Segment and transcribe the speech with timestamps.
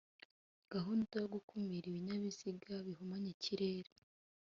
[0.73, 3.91] gahunda yo gukumira ibinyabiziga bihumanya ikirere